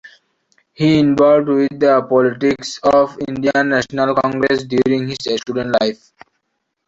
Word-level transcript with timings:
He 0.73 0.97
involved 0.97 1.47
with 1.47 1.79
the 1.79 2.01
politics 2.01 2.79
of 2.81 3.15
Indian 3.27 3.69
National 3.69 4.15
Congress 4.15 4.63
during 4.63 5.07
his 5.09 5.19
student 5.39 5.79
life. 5.79 6.11